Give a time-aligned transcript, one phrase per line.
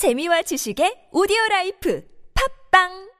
[0.00, 2.02] 재미와 지식의 오디오 라이프
[2.70, 3.10] 팟빵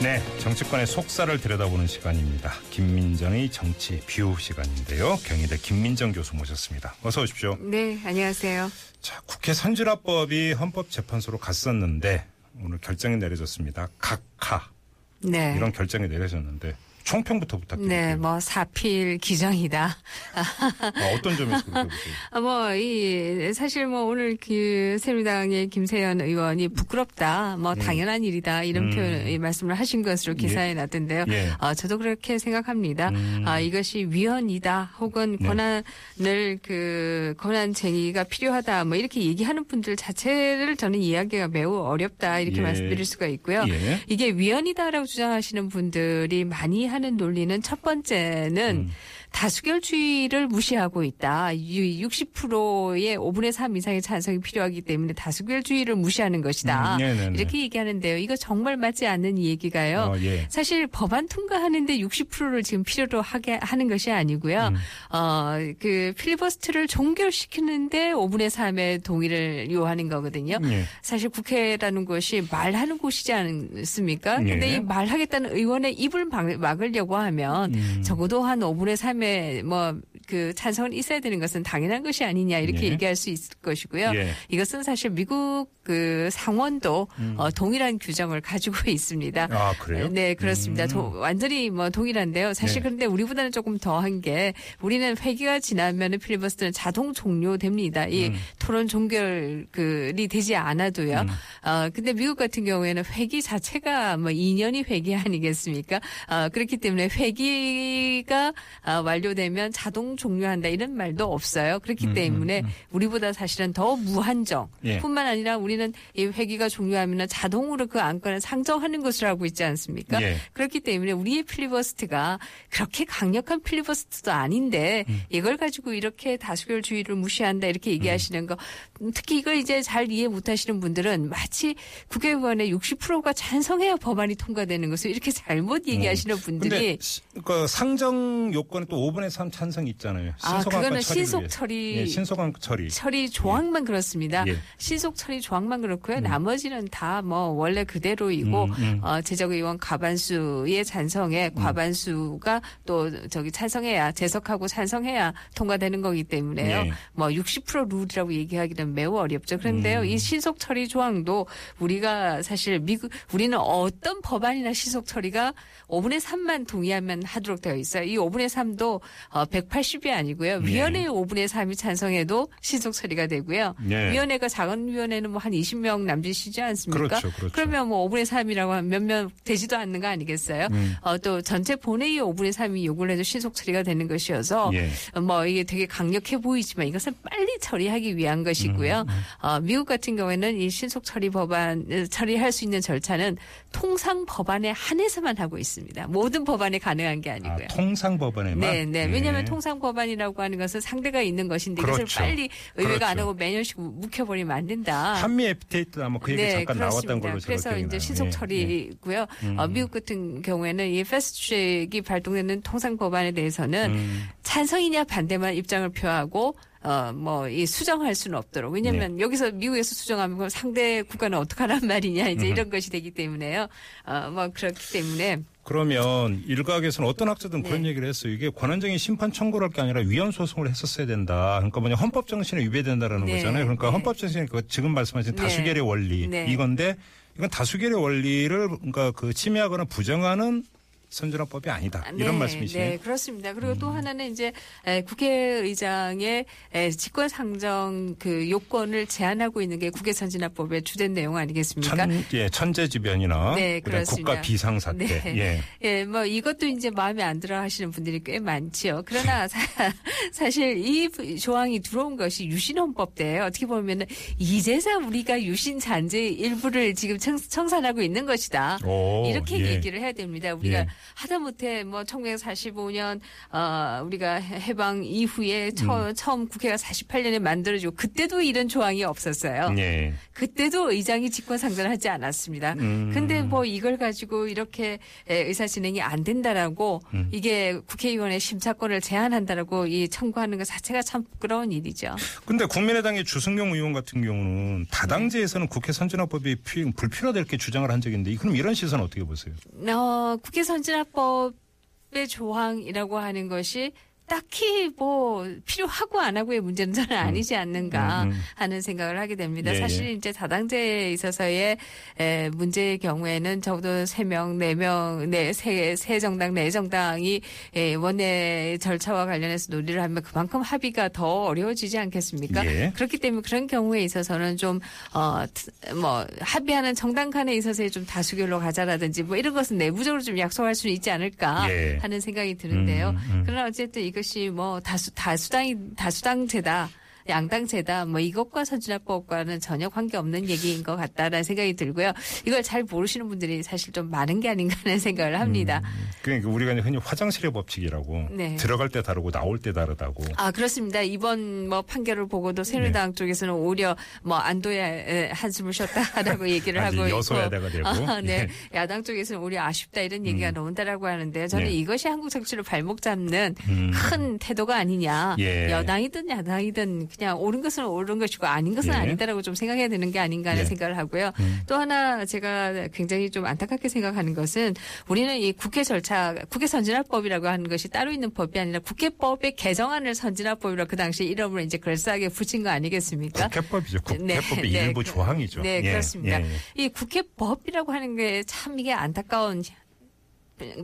[0.00, 2.52] 네, 정치권의 속살을 들여다보는 시간입니다.
[2.70, 5.16] 김민정의 정치 뷰 시간인데요.
[5.16, 6.94] 경희대 김민정 교수 모셨습니다.
[7.02, 7.56] 어서 오십시오.
[7.58, 8.70] 네, 안녕하세요.
[9.00, 12.24] 자, 국회 선진화법이 헌법재판소로 갔었는데
[12.62, 13.88] 오늘 결정이 내려졌습니다.
[13.98, 14.70] 각하
[15.18, 15.54] 네.
[15.56, 16.76] 이런 결정이 내려졌는데
[17.10, 18.06] 총평부터 부탁드립니다.
[18.06, 19.96] 네, 뭐 사필귀정이다.
[20.34, 22.14] 아, 어떤 점에서 그렇게 보세요?
[22.30, 28.84] 아, 뭐, 이, 사실 뭐 오늘 그 새누리당의 김세연 의원이 부끄럽다, 뭐 당연한 일이다, 이런
[28.84, 28.90] 음.
[28.90, 30.74] 표현, 이 말씀을 하신 것으로 기사에 예.
[30.74, 31.24] 났던데요.
[31.30, 31.50] 예.
[31.58, 33.08] 아, 저도 그렇게 생각합니다.
[33.08, 33.42] 음.
[33.44, 35.48] 아, 이것이 위헌이다, 혹은 네.
[35.48, 42.62] 권한을 그, 권한쟁의가 필요하다, 뭐 이렇게 얘기하는 분들 자체를 저는 이해하기가 매우 어렵다, 이렇게 예.
[42.62, 43.64] 말씀드릴 수가 있고요.
[43.68, 44.00] 예.
[44.06, 48.90] 이게 위헌이다라고 주장하시는 분들이 많이 하는 논리는 첫 번째는 음.
[49.32, 51.50] 다수결주의를 무시하고 있다.
[51.54, 56.96] 60%의 5분의 3 이상의 찬성이 필요하기 때문에 다수결주의를 무시하는 것이다.
[56.96, 57.38] 음, 네네네.
[57.38, 58.16] 이렇게 얘기하는데요.
[58.18, 60.12] 이거 정말 맞지 않는 얘기가요.
[60.14, 60.46] 어, 예.
[60.48, 64.72] 사실 법안 통과하는데 60%를 지금 필요로 하게 하는 것이 아니고요.
[64.72, 64.76] 음.
[65.16, 70.58] 어, 그 필리버스트를 종결시키는데 5분의 3의 동의를 요하는 거거든요.
[70.64, 70.84] 예.
[71.02, 74.42] 사실 국회라는 곳이 말하는 곳이지 않습니까?
[74.44, 74.50] 예.
[74.50, 78.02] 근데 이 말하겠다는 의원의 입을 막- 막으려고 하면 음.
[78.04, 82.90] 적어도 한 5분의 3 의뭐그 찬성은 있어야 되는 것은 당연한 것이 아니냐 이렇게 예.
[82.92, 84.12] 얘기할 수 있을 것이고요.
[84.14, 84.30] 예.
[84.48, 87.34] 이것은 사실 미국 그 상원도 음.
[87.36, 89.48] 어, 동일한 규정을 가지고 있습니다.
[89.50, 90.08] 아, 그래요?
[90.08, 90.84] 네, 그렇습니다.
[90.84, 90.88] 음.
[90.88, 92.54] 도- 완전히 뭐 동일한데요.
[92.54, 92.82] 사실 네.
[92.82, 98.06] 그런데 우리보다는 조금 더한 게 우리는 회기가 지나면은 필리버스터는 자동 종료됩니다.
[98.06, 98.34] 이 음.
[98.58, 101.20] 토론 종결이 되지 않아도요.
[101.20, 101.28] 음.
[101.68, 106.00] 어, 근데 미국 같은 경우에는 회기 자체가 뭐 2년이 회기 아니겠습니까?
[106.28, 108.52] 어, 그렇기 때문에 회기가
[108.86, 111.80] 어, 완료되면 자동 종료한다 이런 말도 없어요.
[111.80, 112.70] 그렇기 음, 때문에 음, 음.
[112.92, 114.98] 우리보다 사실은 더 무한정 예.
[114.98, 120.22] 뿐만 아니라 우리는 이 회기가 종료하면 자동으로 그 안건을 상정하는 것으로 알고 있지 않습니까?
[120.22, 120.36] 예.
[120.52, 122.38] 그렇기 때문에 우리의 필리버스트가
[122.70, 125.22] 그렇게 강력한 필리버스트도 아닌데 음.
[125.28, 128.56] 이걸 가지고 이렇게 다수결주의를 무시한다 이렇게 얘기하시는 거
[129.00, 131.74] 음, 특히 이걸 이제 잘 이해 못하시는 분들은 마치
[132.08, 136.98] 국회의원의 60%가 찬성해야 법안이 통과되는 것을 이렇게 잘못 얘기하시는 분들이
[137.36, 137.42] 음.
[137.44, 140.32] 그 상정 요건에 또 5분의 3 찬성이 있잖아요.
[140.42, 141.48] 아 그거는 신속.
[141.48, 142.88] 처리 예, 신속한 처리.
[142.90, 144.44] 처리 조항만 그렇습니다.
[144.48, 144.56] 예.
[144.78, 146.20] 신속 처리 조항만 그렇고요.
[146.20, 149.00] 나머지는 다 뭐 원래 그대로이고 음, 음.
[149.04, 156.78] 어, 제적 의원 과반수의 찬성에 과반수가 또 저기 찬성해야 재석하고 찬성해야 통과되는 거기 때문에요.
[156.86, 156.92] 예.
[157.16, 159.58] 뭐60% 룰이라고 얘기하기는 매우 어렵죠.
[159.58, 160.04] 그런데요, 음.
[160.06, 161.46] 이 신속 처리 조항도
[161.78, 165.52] 우리가 사실 미국 우리는 어떤 법안이나 신속 처리가
[165.88, 168.02] 5분의 3만 동의하면 하도록 되어 있어요.
[168.04, 168.89] 이 5분의 3도
[169.30, 170.60] 어, 180이 아니고요.
[170.64, 170.66] 예.
[170.66, 173.74] 위원회의 5분의 3이 찬성해도 신속 처리가 되고요.
[173.90, 174.12] 예.
[174.12, 177.20] 위원회가 작은 위원회는 뭐 한 20명 남짓이지 않습니까?
[177.20, 177.60] 그렇죠, 그렇죠.
[177.60, 180.68] 러면뭐 5분의 3이라고 하면 몇명 되지도 않는 거 아니겠어요?
[180.70, 180.96] 음.
[181.00, 184.90] 어, 또 전체 본회의 5분의 3이 요구를 해도 신속 처리가 되는 것이어서 예.
[185.14, 189.06] 어, 뭐 이게 되게 강력해 보이지만 이것은 빨리 처리하기 위한 것이고요.
[189.08, 193.38] 음, 어, 미국 같은 경우에는 이 신속 처리 법안 어, 처리할 수 있는 절차는
[193.72, 196.06] 통상 법안에 한해서만 하고 있습니다.
[196.08, 197.68] 모든 법안에 가능한 게 아, 아니고요.
[197.68, 198.58] 통상 법원에만.
[198.60, 199.00] 네, 네.
[199.00, 199.12] 예.
[199.12, 202.20] 왜냐하면 통상 법안이라고 하는 것은 상대가 있는 것인데 이것을 그렇죠.
[202.20, 203.20] 빨리 의회가 안 그렇죠.
[203.20, 205.14] 하고 매년씩 묵혀버리면 안 된다.
[205.14, 207.98] 한미 FTA 아마 그 얘기 잠깐 나왔던 걸로 제가 네, 그래서 이제.
[207.98, 209.26] 신속 예, 처리고요.
[209.44, 209.58] 음.
[209.58, 214.28] 어, 미국 같은 경우에는 이 패스트트랙이 발동되는 통상 법안에 대해서는 음.
[214.42, 218.72] 찬성이냐 반대만 입장을 표하고 어, 뭐, 이 수정할 수는 없도록.
[218.72, 219.22] 왜냐면 네.
[219.22, 223.68] 여기서 미국에서 수정하면 그럼 상대 국가는 어떡하란 말이냐, 이제 이런 것이 되기 때문에요.
[224.06, 225.42] 어, 뭐, 그렇기 때문에.
[225.62, 227.90] 그러면 일각에서는 어떤 학자들은 그런 네.
[227.90, 228.32] 얘기를 했어요.
[228.32, 231.56] 이게 권한적인 심판 청구를 할 게 아니라 위헌 소송을 했었어야 된다.
[231.58, 233.64] 그러니까 뭐냐 헌법 정신에 위배된다라는 네, 거잖아요.
[233.64, 233.92] 그러니까 네.
[233.92, 235.42] 헌법 정신이 그 지금 말씀하신 네.
[235.42, 236.46] 다수결의 원리 네.
[236.48, 236.96] 이건데
[237.36, 240.64] 이건 다수결의 원리를 그러니까 그 침해하거나 부정하는
[241.10, 242.04] 선진화법이 아니다.
[242.16, 242.90] 이런 네, 말씀이시네요.
[242.90, 243.52] 네, 그렇습니다.
[243.52, 244.52] 그리고 또 하나는 이제
[244.86, 251.96] 에, 국회의장의 에, 직권 상정 그 요건을 제한하고 있는 게 국회 선진화법의 주된 내용 아니겠습니까?
[251.96, 253.80] 천, 예, 천재지변이나 네.
[253.80, 255.06] 국가 비상사태.
[255.06, 255.36] 네.
[255.36, 255.60] 예.
[255.82, 259.02] 예, 뭐 이것도 이제 마음에 안 들어 하시는 분들이 꽤 많지요.
[259.04, 259.58] 그러나 사,
[260.48, 261.10] 실이
[261.40, 263.44] 조항이 들어온 것이 유신헌법 때예요.
[263.44, 264.06] 어떻게 보면은
[264.38, 268.78] 이제서 우리가 유신 잔재 일부를 지금 청, 청산하고 있는 것이다.
[268.84, 269.72] 오, 이렇게 예.
[269.72, 270.54] 얘기를 해야 됩니다.
[270.54, 270.86] 우리가 예.
[271.14, 273.20] 하다못해 뭐 1945년
[273.52, 276.14] 어 우리가 해방 이후에 처, 음.
[276.14, 279.74] 처음 국회가 48년에 만들어지고 그때도 이런 조항이 없었어요.
[279.78, 280.14] 예.
[280.32, 282.74] 그때도 의장이 직권상정을 하지 않았습니다.
[282.78, 283.10] 음.
[283.12, 284.98] 근데 뭐 이걸 가지고 이렇게
[285.28, 287.28] 에, 의사 진행이 안 된다라고 음.
[287.32, 292.14] 이게 국회의원의 심사권을 제한한다라고 이 청구하는 것 자체가 참 부끄러운 일이죠.
[292.44, 298.16] 근데 국민의당의 주승용 의원 같은 경우는 다당제에서는 국회 선진화법이 피- 불필요하다 이렇게 주장을 한 적이
[298.16, 299.54] 있는데 그럼 이런 시선 어떻게 보세요?
[299.88, 303.92] 어, 국회 선진 화법의 조항이라고 하는 것이
[304.30, 308.40] 딱히 뭐 필요하고 안 하고의 문제는 저는 아니지 않는가 음, 음.
[308.54, 309.74] 하는 생각을 하게 됩니다.
[309.74, 310.12] 예, 사실 예.
[310.12, 311.76] 이제 다당제에 있어서의
[312.20, 317.40] 에, 문제의 경우에는 적어도 세 명 네 명 네, 세, 세 정당, 네 정당이
[317.74, 322.64] 에, 원내 절차와 관련해서 논의를 하면 그만큼 합의가 더 어려워지지 않겠습니까?
[322.66, 322.92] 예.
[322.94, 324.78] 그렇기 때문에 그런 경우에 있어서는 좀,
[325.12, 330.38] 어, 트- 뭐, 합의하는 정당 간에 있어서의 좀 다수결로 가자라든지 뭐 이런 것은 내부적으로 좀
[330.38, 331.98] 약속할 수는 있지 않을까 예.
[332.00, 333.08] 하는 생각이 드는데요.
[333.10, 333.42] 음, 음.
[333.44, 336.90] 그러나 어쨌든 이 것이 뭐 다수, 다수당이, 다수당제다.
[337.30, 342.12] 양당제다 뭐 이것과 선진화법과는 전혀 관계없는 얘기인 것 같다라는 생각이 들고요.
[342.46, 345.82] 이걸 잘 모르시는 분들이 사실 좀 많은 게 아닌가 하는 생각을 합니다.
[346.22, 348.56] 그러니까 우리가 이제 흔히 화장실의 법칙이라고 네.
[348.56, 350.24] 들어갈 때 다르고 나올 때 다르다고.
[350.36, 351.00] 아 그렇습니다.
[351.02, 353.14] 이번 뭐 판결을 보고도 새누리당 네.
[353.14, 357.88] 쪽에서는 오히려 뭐 안도야 에, 한숨을 쉬었다라고 얘기를 하고 여소야대가 되고.
[357.88, 358.48] 아, 네.
[358.74, 358.78] 예.
[358.78, 361.46] 야당 쪽에서는 오히려 아쉽다 이런 얘기가 나온다라고 하는데요.
[361.48, 361.72] 저는 네.
[361.72, 363.90] 이것이 한국 정치를 발목 잡는 음.
[363.94, 365.36] 큰 태도가 아니냐.
[365.38, 365.70] 예.
[365.70, 368.96] 여당이든 야당이든 그냥 옳은 것은 옳은 것이고 아닌 것은 예.
[368.96, 370.64] 아니다라고 좀 생각해야 되는 게 아닌가 하는 예.
[370.66, 371.32] 생각을 하고요.
[371.38, 371.60] 음.
[371.66, 374.74] 또 하나 제가 굉장히 좀 안타깝게 생각하는 것은
[375.06, 380.88] 우리는 이 국회 절차, 국회 선진화법이라고 하는 것이 따로 있는 법이 아니라 국회법의 개정안을 선진화법이라고
[380.88, 383.48] 그 당시 이름을 이제 그럴싸하게 붙인 거 아니겠습니까?
[383.48, 383.98] 국회법이죠.
[384.20, 385.60] 네, 국회법의 네, 일부 그- 조항이죠.
[385.60, 386.40] 네, 예, 그렇습니다.
[386.40, 386.82] 예, 예.
[386.82, 389.62] 이 국회법이라고 하는 게 참 이게 안타까운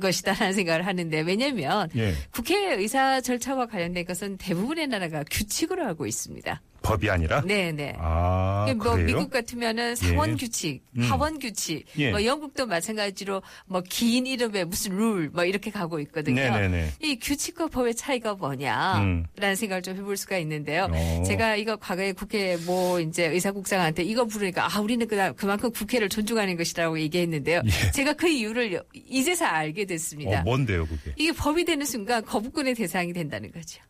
[0.01, 2.15] 것이다라는 생각을 하는데 왜냐하면 예.
[2.31, 6.61] 국회 의사 절차와 관련된 것은 대부분의 나라가 규칙으로 하고 있습니다.
[6.87, 7.43] 법이 아니라.
[7.45, 7.95] 네, 네.
[7.99, 9.07] 아, 뭐 그래요?
[9.07, 10.35] 미국 같으면은 상원 예.
[10.37, 11.03] 규칙, 음.
[11.03, 12.11] 하원 규칙, 예.
[12.11, 16.41] 뭐 영국도 마찬가지로 뭐 긴 이름에 무슨 룰 뭐 이렇게 가고 있거든요.
[16.41, 16.93] 네네네.
[17.03, 19.55] 이 규칙과 법의 차이가 뭐냐라는 음.
[19.55, 20.89] 생각을 좀 해볼 수가 있는데요.
[20.91, 21.23] 어.
[21.27, 26.57] 제가 이거 과거에 국회 뭐 이제 의사국장한테 이거 부르니까 아 우리는 그다 그만큼 국회를 존중하는
[26.57, 27.63] 것이라고 얘기했는데요.
[27.65, 27.91] 예.
[27.93, 30.41] 제가 그 이유를 이제서 알게 됐습니다.
[30.41, 31.13] 어, 뭔데요, 그게?
[31.17, 33.81] 이게 법이 되는 순간 거부권의 대상이 된다는 거죠.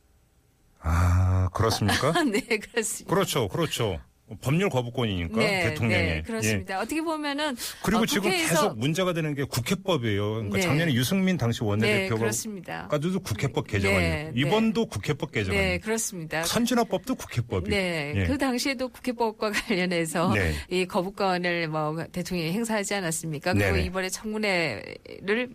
[0.88, 2.12] 아, 그렇습니까?
[2.24, 3.14] 네, 그렇습니다.
[3.14, 3.98] 그렇죠, 그렇죠.
[4.40, 6.06] 법률 거부권이니까 대통령의.
[6.06, 6.22] 네, 예.
[6.22, 6.80] 그렇습니다.
[6.80, 10.30] 어떻게 보면은 그리고 어, 지금 계속 문제가 되는 게 국회법이에요.
[10.34, 10.62] 그러니까 네.
[10.62, 12.88] 작년에 유승민 당시 네, 원내대표가 그렇습니다.
[12.88, 14.14] 까지도 국회법 개정안이에요.
[14.14, 14.32] 네, 네.
[14.34, 15.70] 이번도 국회법 개정안이에요.
[15.70, 16.42] 네, 그렇습니다.
[16.42, 17.70] 선진화법도 국회법이.
[17.70, 18.26] 네, 예.
[18.26, 20.54] 그 당시에도 국회법과 관련해서 네.
[20.70, 23.54] 이 거부권을 뭐 대통령이 행사하지 않았습니까?
[23.54, 23.76] 그리고.
[23.76, 25.50] 이번에 청문회를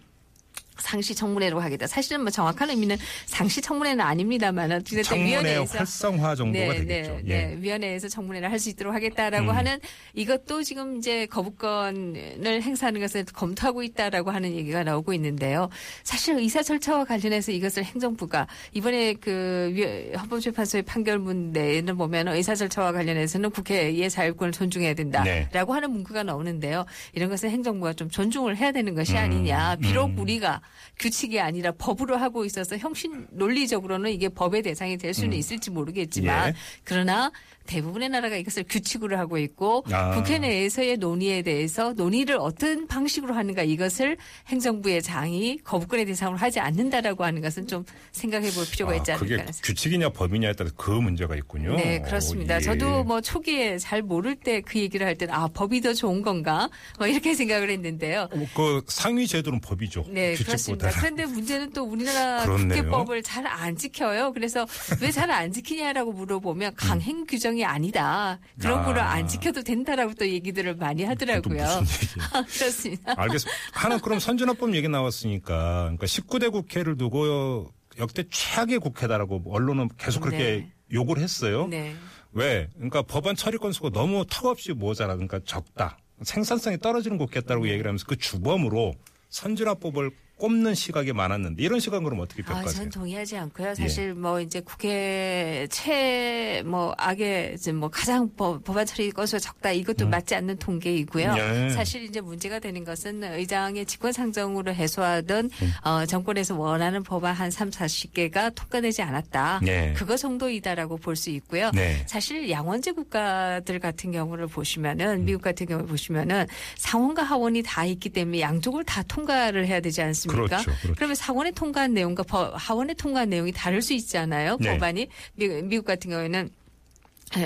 [0.78, 1.86] 상시 청문회로 하겠다.
[1.88, 7.12] 사실은 뭐 정확한 의미는 상시 청문회는 아닙니다만 어쨌든 위원회에서 활성화 정도가 되겠죠.
[7.12, 7.46] 네, 예.
[7.48, 7.58] 네.
[7.60, 9.56] 위원회에서 청문회를 할 수 있도록 하겠다라고 음.
[9.56, 9.80] 하는
[10.14, 15.70] 이것도 지금 이제 거부권을 행사하는 것을 검토하고 있다라고 하는 얘기가 나오고 있는데요.
[16.04, 22.92] 사실 의사 절차와 관련해서 이것을 행정부가 이번에 그 위- 헌법재판소의 판결문 내에는 보면 의사 절차와
[22.92, 25.74] 관련해서는 국회의 자율권을 존중해야 된다라고 네.
[25.74, 26.86] 하는 문구가 나오는데요.
[27.14, 29.78] 이런 것은 행정부가 좀 존중을 해야 되는 것이 음, 아니냐.
[29.82, 30.20] 비록 음.
[30.20, 30.61] 우리가
[31.00, 36.54] 규칙이 아니라 법으로 하고 있어서 형신 논리적으로는 이게 법의 대상이 될 수는 있을지 모르겠지만 예.
[36.84, 37.32] 그러나
[37.68, 40.16] 대부분의 나라가 이것을 규칙으로 하고 있고 아.
[40.16, 44.18] 국회 내에서의 논의에 대해서 논의를 어떤 방식으로 하는가 이것을
[44.48, 49.46] 행정부의 장이 거부권의 대상으로 하지 않는다라고 하는 것은 좀 생각해 볼 필요가 있지 아, 않을까
[49.46, 49.52] 그게.
[49.64, 51.76] 규칙이냐 법이냐에 따라서 그 문제가 있군요.
[51.76, 52.56] 네, 그렇습니다.
[52.56, 52.62] 어, 예.
[52.62, 56.70] 저도 뭐 초기에 잘 모를 때 그 얘기를 할 때는 아, 법이 더 좋은 건가?
[56.98, 58.30] 뭐 이렇게 생각을 했는데요.
[58.32, 60.06] 어, 그 상위 제도는 법이죠.
[60.10, 60.90] 네, 그렇습니다.
[60.92, 62.84] 그런데 문제는 또 우리나라 그렇네요.
[62.84, 64.34] 국회법을 잘 안 지켜요.
[64.34, 64.66] 그래서
[65.02, 68.40] 왜 잘 안 지키냐라고 물어보면 강행 규정이 아니다.
[68.60, 68.84] 그런 아.
[68.86, 71.54] 거를 안 지켜도 된다라고 또 얘기들을 많이 하더라고요.
[71.56, 71.84] 얘기예요?
[72.58, 73.14] 그렇습니다.
[73.18, 73.52] 알겠습니다.
[73.74, 80.38] 하나 그럼 선진화법 얘기 나왔으니까 그러니까 19대 국회를 두고 역대 최악의 국회다라고 언론은 계속 그렇게
[80.38, 80.72] 네.
[80.94, 81.68] 욕을 했어요.
[81.68, 81.94] 네.
[82.34, 82.70] 왜?
[82.76, 85.16] 그러니까 법안 처리 건수가 너무 턱없이 모자라.
[85.16, 85.98] 그러니까 적다.
[86.24, 87.72] 생산성이 떨어지는 국회였다고 네.
[87.72, 88.94] 얘기를 하면서 그 주범으로
[89.30, 92.82] 선진화법을 꼽는 시각이 많았는데 이런 시각 그럼 어떻게 아, 평가하세요?
[92.82, 93.70] 전 동의하지 않고요.
[93.70, 93.76] 예.
[93.76, 100.34] 사실 뭐 이제 국회 최뭐 악의 뭐 가장 법, 법안 처리 건수가 적다 이것도 맞지
[100.34, 101.34] 않는 통계이고요.
[101.34, 101.38] 음.
[101.38, 101.70] 예.
[101.70, 105.72] 사실 이제 문제가 되는 것은 의장의 직권 상정으로 해소하던 음.
[105.88, 109.60] 어, 정권에서 원하는 법안 한 3, 40개가 통과되지 않았다.
[109.64, 109.94] 네.
[109.96, 111.70] 그거 정도이다라고 볼 수 있고요.
[111.76, 112.04] 네.
[112.08, 114.50] 사실 양원제 국가들 같은 경우를 음.
[114.50, 119.80] 보시면은 미국 같은 경우 를 보시면은 상원과 하원이 다 있기 때문에 양쪽을 다 통과를 해야
[119.82, 120.31] 되지 않습니까?
[120.32, 120.58] 않습니까?
[120.64, 121.00] 그렇죠, 그렇죠.
[121.00, 124.58] 러면 상원에 통과한 내용과 법- 하원에 통과한 내용이 다를 수 있잖아요.
[124.60, 124.74] 네.
[124.74, 126.50] 법안이 미- 미국 같은 경우에는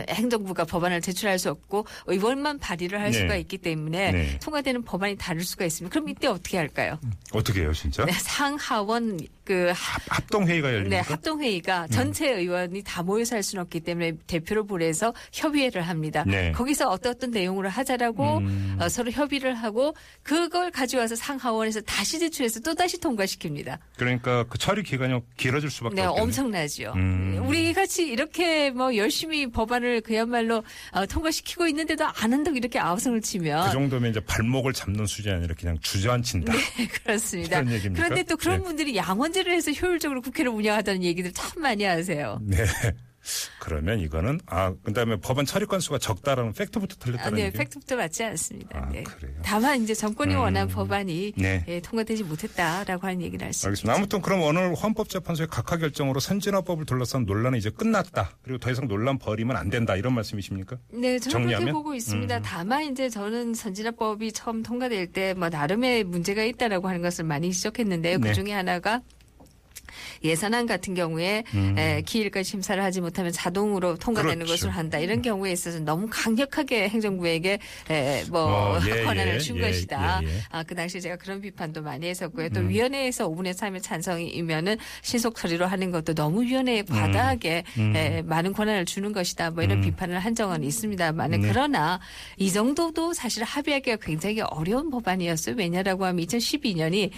[0.09, 3.19] 행정부가 법안을 제출할 수 없고 의원만 발의를 할 네.
[3.19, 4.39] 수가 있기 때문에 네.
[4.39, 5.93] 통과되는 법안이 다를 수가 있습니다.
[5.93, 6.99] 그럼 이때 어떻게 할까요?
[7.31, 8.03] 어떻게 해요, 진짜?
[8.05, 11.01] 네, 상하원 그 하- 합동 회의가 네, 열립니까?
[11.01, 11.13] 음.
[11.13, 16.23] 합동 회의가 전체 의원이 다 모여서 할 수는 없기 때문에 대표를 보내서 협의회를 합니다.
[16.25, 16.51] 네.
[16.51, 18.77] 거기서 어떤 어떤 내용으로 하자라고 음.
[18.81, 23.77] 어, 서로 협의를 하고 그걸 가져와서 상하원에서 다시 제출해서 또 다시 통과시킵니다.
[23.97, 26.23] 그러니까 그 처리 기간이 길어질 수밖에 네, 없겠네요.
[26.23, 26.93] 엄청나죠.
[26.95, 27.43] 음.
[27.45, 33.67] 우리 같이 이렇게 뭐 열심히 법안을 그야말로 어, 통과시키고 있는데도 안 한다고 이렇게 아우성을 치면
[33.67, 36.51] 그 정도면 이제 발목을 잡는 수준이 아니라 그냥 주저앉힌다.
[37.05, 37.59] 그렇습니다.
[37.61, 38.03] 그런 얘기입니까?
[38.03, 38.63] 그런데 또 그런 네.
[38.63, 42.39] 분들이 양원 제를 해서 효율적으로 국회를 운영하다는 얘기들 참 많이 하세요.
[42.41, 42.63] 네.
[43.59, 47.57] 그러면 이거는 아 그다음에 법안 처리 건수가 적다라는 팩트부터 아, 틀렸다는 네, 얘기.
[47.57, 48.77] 팩트부터 맞지 않습니다.
[48.77, 49.01] 아, 네.
[49.01, 49.33] 그래요?
[49.41, 50.41] 다만 이제 정권이 음.
[50.41, 51.65] 원한 법안이 네.
[51.67, 53.67] 예, 통과되지 못했다라고 하는 얘기를 할수 있죠.
[53.69, 53.95] 알겠습니다.
[53.97, 58.37] 아무튼 그럼 오늘 헌법재판소의 각하 결정으로 선진화법을 둘러싼 논란은 이제 끝났다.
[58.43, 59.95] 그리고 더 이상 논란 벌이면 안 된다.
[59.95, 60.77] 이런 말씀이십니까?
[60.93, 61.71] 네, 저는 그렇게?
[61.71, 62.37] 보고 있습니다.
[62.37, 62.41] 음.
[62.45, 68.19] 다만 이제 저는 선진화법이 처음 통과될 때 뭐 나름의 문제가 있다라고 하는 것을 많이 지적했는데요.
[68.19, 68.27] 네.
[68.29, 69.01] 그 중에 하나가
[70.23, 71.75] 예산안 같은 경우에 음.
[71.77, 74.53] 에, 기일까지 심사를 하지 못하면 자동으로 통과되는 그렇죠.
[74.53, 74.99] 것을 한다.
[74.99, 77.59] 이런 경우에 있어서 너무 강력하게 행정부에게
[77.89, 80.21] 에, 뭐 어, 예, 권한을 예, 준 예, 것이다.
[80.23, 80.31] 예, 예.
[80.49, 82.49] 아, 그 당시에 제가 그런 비판도 많이 했었고요.
[82.49, 82.69] 또 음.
[82.69, 87.95] 위원회에서 5분의 3의 찬성이면은 신속 처리로 하는 것도 너무 위원회에 과다하게 음.
[87.95, 89.51] 에, 많은 권한을 주는 것이다.
[89.51, 89.81] 뭐 이런 음.
[89.81, 91.47] 비판을 한 적은 있습니다만은 네.
[91.47, 91.99] 그러나
[92.37, 95.55] 이 정도도 사실 합의하기가 굉장히 어려운 법안이었어요.
[95.57, 97.11] 왜냐라고 하면 2012년이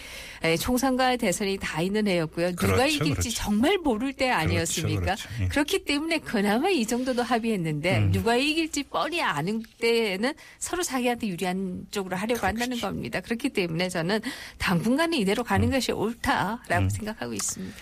[0.59, 2.53] 총선과 대선이 다 있는 해였고요.
[2.71, 3.31] 누가 그렇죠, 이길지 그렇죠.
[3.31, 5.01] 정말 모를 때 아니었습니까?
[5.01, 5.47] 그렇죠, 예.
[5.47, 8.11] 그렇기 때문에 그나마 이 정도도 합의했는데 음.
[8.11, 13.19] 누가 이길지 뻔히 아는 때에는 서로 자기한테 유리한 쪽으로 하려고 한다는 겁니다.
[13.21, 14.21] 그렇기 때문에 저는
[14.57, 16.89] 당분간은 이대로 가는 것이 옳다라고 음.
[16.89, 17.75] 생각하고 있습니다.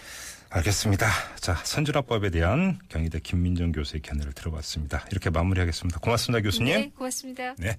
[0.49, 1.09] 알겠습니다.
[1.41, 5.05] 자, 선진화법에 대한 경희대 김민정 교수의 견해를 들어봤습니다.
[5.11, 5.99] 이렇게 마무리하겠습니다.
[5.99, 6.73] 고맙습니다, 교수님.
[6.73, 7.55] 네, 고맙습니다.
[7.57, 7.77] 네.